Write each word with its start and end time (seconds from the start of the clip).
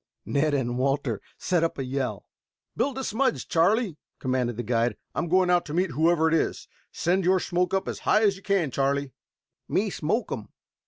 Ned 0.25 0.55
and 0.55 0.79
Walter 0.79 1.21
set 1.37 1.63
up 1.63 1.77
a 1.77 1.83
yell. 1.85 2.25
"Build 2.75 2.97
a 2.97 3.03
smudge, 3.03 3.47
Charlie," 3.47 3.97
commanded 4.17 4.57
the 4.57 4.63
guide. 4.63 4.97
"I 5.13 5.19
am 5.19 5.27
going 5.27 5.51
out 5.51 5.63
to 5.67 5.75
meet 5.75 5.91
whoever 5.91 6.27
it 6.27 6.33
is. 6.33 6.67
Send 6.91 7.23
your 7.23 7.39
smoke 7.39 7.71
up 7.71 7.87
as 7.87 7.99
high 7.99 8.23
as 8.23 8.35
you 8.35 8.41
can, 8.41 8.71
Charlie." 8.71 9.11
"Me 9.69 9.91
smoke 9.91 10.31
um." 10.31 10.49